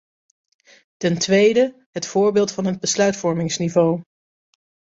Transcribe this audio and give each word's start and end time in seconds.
Ten 0.97 1.17
tweede: 1.19 1.87
het 1.91 2.05
voorbeeld 2.05 2.51
van 2.51 2.65
het 2.65 2.79
besluitvormingsniveau. 2.79 4.01